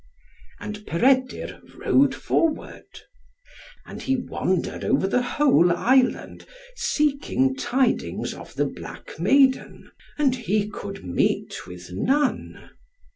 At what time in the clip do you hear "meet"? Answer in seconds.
11.05-11.67